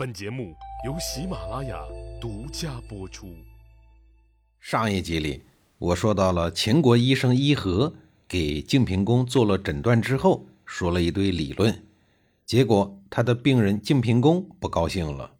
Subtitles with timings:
[0.00, 0.56] 本节目
[0.86, 1.78] 由喜马拉雅
[2.18, 3.36] 独家播出。
[4.58, 5.42] 上一集里，
[5.76, 7.92] 我说到了秦国医生伊和
[8.26, 11.84] 给晋平公做了诊断之后，说了一堆理论，
[12.46, 15.32] 结果他的病人晋平公不高兴了。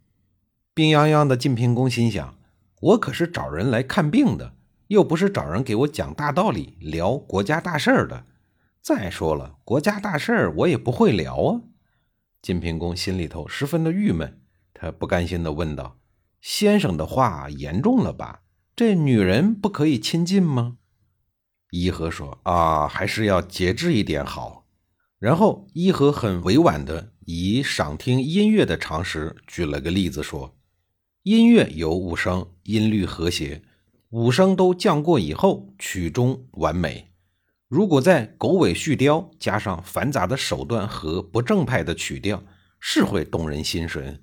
[0.75, 2.37] 病殃殃的晋平公心想：
[2.83, 4.53] 我可是找人来看病的，
[4.89, 8.27] 又不是找人给我讲大道理、聊国家大事儿的。
[8.83, 11.63] 再说了，国家大事儿我也不会聊啊。
[12.43, 14.37] 晋平公心里头十分的郁闷。
[14.81, 15.99] 他不甘心地问道
[16.41, 18.41] ：“先生的话严重了吧？
[18.75, 20.79] 这女人不可以亲近吗？”
[21.71, 24.67] 伊和说：“啊，还是要节制一点好。”
[25.21, 30.57] 然后伊和很委婉地以赏听音乐的常识举了个例子，说
[31.25, 33.61] ：“音乐有五声，音律和谐，
[34.09, 37.13] 五声都降过以后，曲终完美。
[37.69, 42.43] 如果在狗尾续貂，加上繁杂的手段和不正派的曲调，
[42.81, 44.19] 是会动人心神。”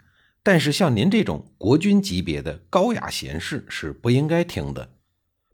[0.47, 4.91] 但是像您这种国君级别的高雅贤士是不应该听的。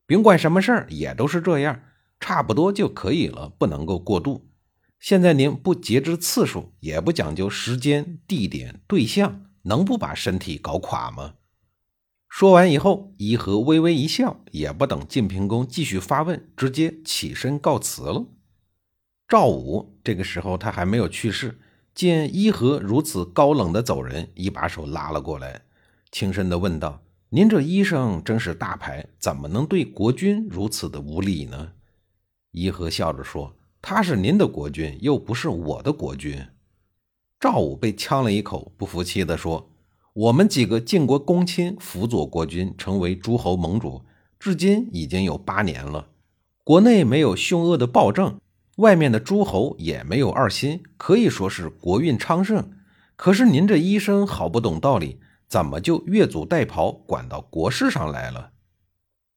[0.06, 1.82] 甭管什么事儿也都是这样，
[2.20, 4.52] 差不多就可以了，不能够过度。
[5.00, 11.34] 现在您不节制次数，也不讲究时间、地点、对象，能不把身体搞垮吗？
[12.30, 18.28] 说完以后，伊和微微一笑，也不等晋平公继续发问，直接起身告辞了。
[19.28, 21.60] 赵武这个时候他还没有去世。
[21.96, 25.62] 见伊和如此高冷的走人，一把手拉了过来，
[26.12, 31.74] 轻声的问道：“您这医生真是大牌，怎么能对国君如此的无礼呢？”
[32.52, 36.44] 伊和笑着说：“他是您的国君，又不是我的国君。”
[37.40, 39.70] 赵武被呛了一口，不服气的说
[40.14, 44.02] ：“我们几个晋国公卿辅佐国君，成为诸侯盟主，
[44.40, 46.08] 至今已经有八年了，
[46.64, 48.40] 国内没有凶恶的暴政。”
[48.78, 52.72] 外面的诸侯也没有二心，可以说是国运昌盛。
[53.16, 58.52] 可是您这医生好不懂道理，怎么就越俎代庖，管到国事上来了？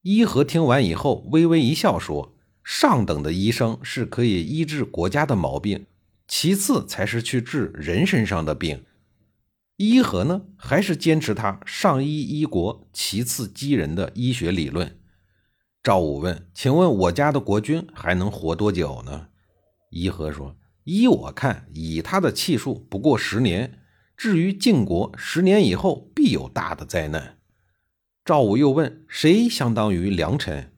[0.03, 5.85] 伊和听完以后，微微一笑说：“上等的医生是可以医治国家的毛病，
[6.27, 8.85] 其次才是去治人身上的病。
[9.77, 14.99] 伊和呢，还是坚持他上医医国，其次击人的医学理论。”
[15.87, 19.29] 赵武问：“请问我家的国君还能活多久呢？”
[19.91, 23.79] 伊和说：“依我看，以他的气数，不过十年。
[24.17, 27.39] 至于晋国，十年以后必有大的灾难。”
[28.27, 30.73] 赵武又问：“谁相当于良臣？”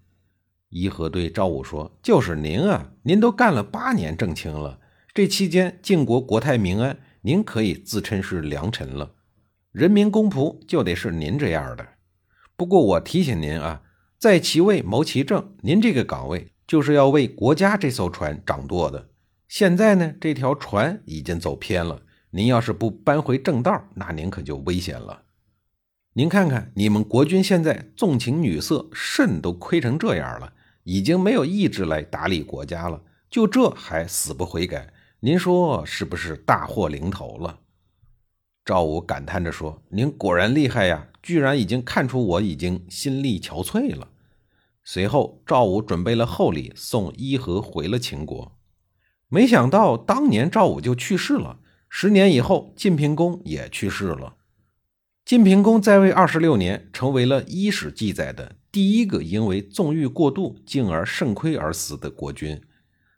[0.69, 2.93] 伊和对赵武说：“就是您啊！
[3.05, 4.79] 您都干了八年正卿了，
[5.15, 9.13] 这期间晋国国泰民安，您可以自称是良臣了。
[9.73, 11.95] 人民公仆就得是您这样的。
[12.59, 13.81] 不过我提醒您啊。”
[14.19, 19.11] 在其位谋其政，您这个岗位就是要为国家这艘船掌舵的。
[19.47, 25.23] 现在呢，这条船已经走偏了，您要是不扳回正道，那您可就危险了。
[26.15, 30.53] 您看看，你们国军现在纵情女色，肾都亏成这样了，
[30.83, 33.00] 已经没有意志来打理国家了，
[33.31, 37.61] 就这还死不悔改，您说是不是大祸临头了？
[38.69, 44.09] 赵武感叹着说：“您果然厉害呀，居然已经看出我已经心力憔悴了。”
[44.84, 48.59] 随后，赵武准备了厚礼，送伊和回了秦国。
[49.31, 51.61] 没想到，当年赵武就去世了。
[51.89, 54.37] 十年以后，晋平公也去世了。
[55.25, 62.61] 晋平公在位二十六年，成为了医史记载的第一个因为纵欲过度，进而肾亏而死的国君。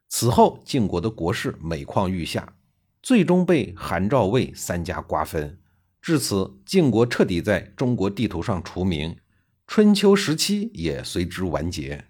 [0.09, 2.55] 此后，晋国的国势每况愈下。
[3.03, 5.59] 最终被韩、赵、魏三家瓜分，
[6.03, 9.17] 至此晋国彻底在中国地图上除名，
[9.67, 12.05] 春秋时期也随之完结。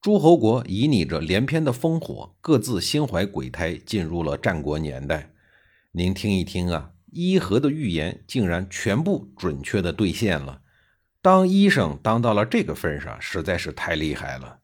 [0.00, 5.30] 诸侯国旖旎着连篇的烽火，各自心怀鬼胎，进入了战国年代。
[5.92, 10.62] 您听一听啊，伊和的预言竟然全部准确的兑现了。
[11.22, 14.58] 当医生当到了这个份上，实在是太厉害了。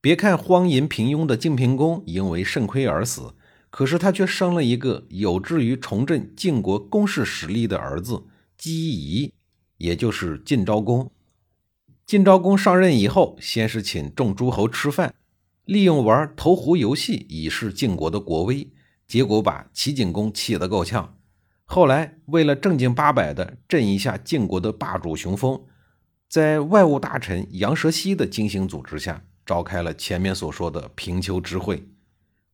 [0.00, 3.34] 别看荒淫平庸的晋平公因为肾亏而死。
[3.70, 8.24] 可是他却生了一个有志于重振晋国攻势实力的儿子
[8.58, 9.32] 姬仪，
[9.78, 11.10] 也就是晋昭公。
[12.04, 15.14] 晋昭公上任以后，先是请众诸侯吃饭，
[15.64, 18.68] 利用玩投壶游戏以示晋国的国威，
[19.06, 21.16] 结果把齐景公气得够呛。
[21.64, 25.62] 后来为了正经八百的震一下晋国的霸主雄风，
[26.28, 31.86] 在外务大臣杨蛇西的精心组织下，召开了前面所说的平丘之会。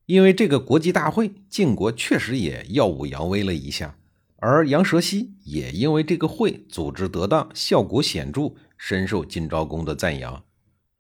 [0.07, 3.99] 因为这个国际大会，晋国确实也耀武扬威了一下，
[4.37, 10.45] 而杨蛇西也因为这个会组织得当、效果显著，深受晋昭公的赞扬。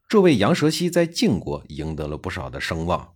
[0.08, 3.12] 这位杨蛇西在晋国赢得了不少的声望。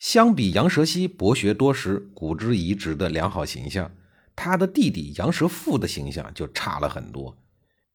[0.00, 3.92] 相比杨蛇西博学多识、古之遗直的良好形象，
[4.34, 7.38] 他的弟弟杨蛇父的形象就差了很多。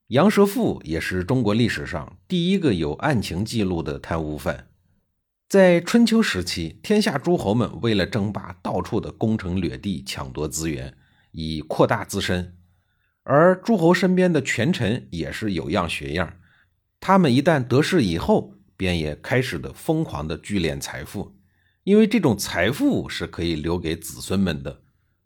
[0.07, 4.68] 杨蛇父也是中国历史上第一个有案情记录的贪污犯。
[5.49, 10.95] 在春秋时期，天下诸侯们为了争霸，到处的攻城掠地、抢夺资源，
[11.31, 12.55] 以扩大自身。
[13.23, 16.35] 而诸侯身边的权臣也是有样学样，
[16.99, 21.35] 他们一旦得势以后，便也开始的疯狂的聚敛财富，
[21.83, 24.83] 因为这种财富是可以留给子孙们的。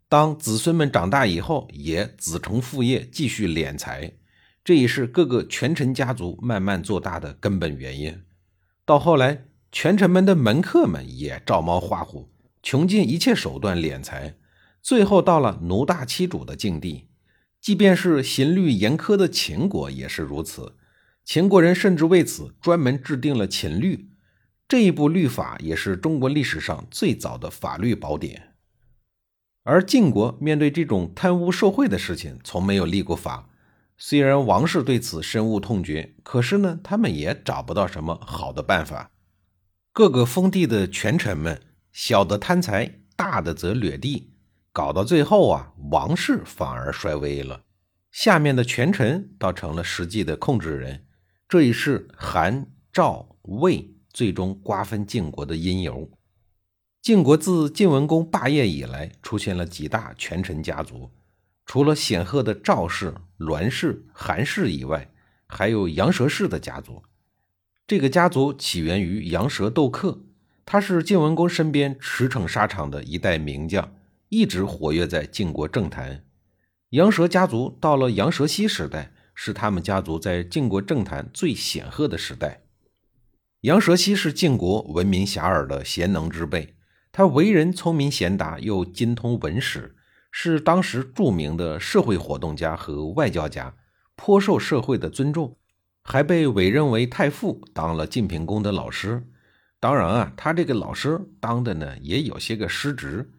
[0.08, 4.14] 当子孙们长大以后，也子承父业，继续敛财，
[4.64, 8.22] 这也是各个权臣家族慢慢做大的根本原因。
[8.86, 9.44] 到后来，
[9.74, 12.30] 权臣们的门客们也照猫画虎，
[12.62, 14.36] 穷尽一切手段敛财，
[14.80, 17.08] 最后到了奴大欺主的境地。
[17.60, 20.76] 即便是刑律严苛的秦国也是如此，
[21.24, 24.10] 秦国人甚至为此专门制定了秦律，
[24.68, 28.54] 这一部律法也是中国历史上最早的法律宝典。
[29.64, 33.50] 而晋国面对这种贪污受贿的事情，从没有立过法。
[33.98, 39.10] 虽然王室对此深恶痛绝，可是呢，他们也找不到什么好的办法。
[39.94, 41.62] 各个封地的权臣们，
[41.92, 44.32] 小的贪财，大的则掠地。
[44.72, 47.62] 搞到最后啊，王室反而衰微了，
[48.10, 51.06] 下面的权臣倒成了实际的控制人，
[51.48, 56.10] 这也是韩、赵、魏最终瓜分晋国的因由。
[57.00, 61.08] 晋国自晋文公霸业以来，出现了几大权臣家族，
[61.66, 65.08] 除了显赫的赵氏、栾氏、韩氏以外，
[65.46, 67.00] 还有杨蛇氏的家族。
[67.86, 70.20] 这个家族起源于杨蛇斗克，
[70.64, 73.92] 他是晋文公身边驰骋沙场的一代名将。
[74.30, 76.24] 一直活跃在晋国政坛。
[76.90, 82.62] 杨蛇家族到了杨蛇西时代，是他们家族在晋国政坛最显赫的时代。
[83.60, 86.74] 杨蛇西是晋国闻名遐迩的贤能之辈，
[87.12, 89.94] 他为人聪明贤达，又精通文史，
[90.32, 93.76] 是当时著名的社会活动家和外交家，
[94.16, 95.56] 颇受社会的尊重，
[96.04, 99.26] 还被委任为太傅，当了晋平公的老师。
[99.80, 103.32] 当然啊，他这个老师当的呢，也有些个失职。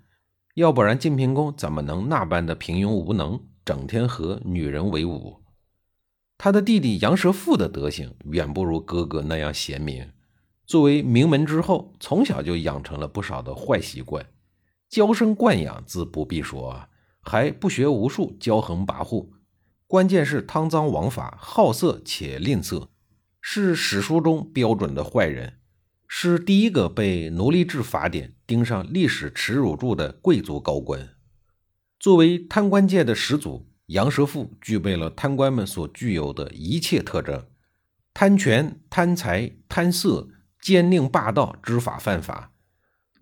[0.56, 5.42] 要不然，晋平公怎么能那般的平庸无能，整天和女人为伍？
[6.38, 10.12] 他的弟弟杨蛇父的德行远不如哥哥那样贤明。
[10.66, 14.26] 作为名门之后，从小就养成了不少的坏习惯，
[14.90, 16.88] 娇生惯养自不必说，
[17.22, 19.30] 还不学无术，骄横跋扈，
[19.88, 22.88] 关键是贪赃枉法，好色且吝啬，
[23.40, 25.60] 是史书中标准的坏人。
[26.08, 31.10] 是第一个被奴隶制法典钉上历史耻辱柱的贵族高官。
[32.00, 37.46] 作为贪官界的始祖，杨蛇父具备了贪官们所具有的一切特征：
[38.14, 40.30] 贪权、贪财、贪色、
[40.60, 42.54] 奸佞霸道，知法犯法。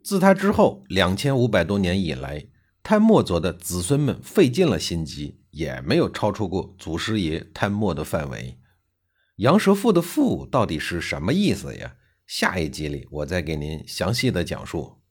[0.04, 2.46] 自他之后两千五百多年以来，
[2.84, 8.58] 贪墨族的子孙们费尽了心机，也没有超出过祖师爷贪墨的范围。
[9.38, 11.96] 杨蛇父的父到底是什么意思呀？
[12.26, 15.03] 下一集里，我再给您详细的讲述。